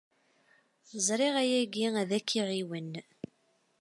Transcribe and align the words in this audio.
Ẓriɣ 1.07 1.35
ayagi 1.43 1.87
ad 2.01 2.11
ak-iɛiwen. 2.17 2.91